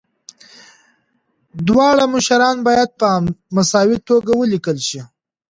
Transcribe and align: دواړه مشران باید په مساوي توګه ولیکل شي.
دواړه 1.67 2.03
مشران 2.15 2.57
باید 2.67 2.89
په 2.99 3.09
مساوي 3.55 3.97
توګه 4.09 4.31
ولیکل 4.35 4.77
شي. 4.87 5.01